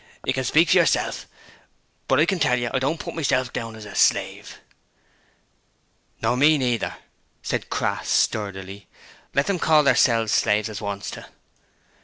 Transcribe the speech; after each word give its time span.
'You 0.25 0.33
can 0.33 0.43
speak 0.45 0.71
for 0.71 0.77
yourself, 0.77 1.27
but 2.07 2.19
I 2.19 2.25
can 2.25 2.39
tell 2.39 2.57
yer 2.57 2.71
I 2.73 2.79
don't 2.79 2.99
put 2.99 3.13
MYSELF 3.13 3.53
down 3.53 3.75
as 3.75 3.85
a 3.85 3.93
slave.' 3.93 4.57
'Nor 6.23 6.35
me 6.37 6.57
neither,' 6.57 6.97
said 7.43 7.69
Crass 7.69 8.09
sturdily. 8.09 8.87
'Let 9.35 9.45
them 9.45 9.59
call 9.59 9.83
their 9.83 9.93
selves 9.93 10.31
slaves 10.31 10.69
as 10.69 10.81
wants 10.81 11.11
to.' 11.11 11.27